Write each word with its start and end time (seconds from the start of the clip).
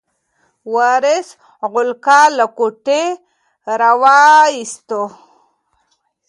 وارث 0.73 1.27
غولکه 1.71 2.19
له 2.37 2.45
کوټې 2.57 3.03
راواخیسته. 3.79 5.01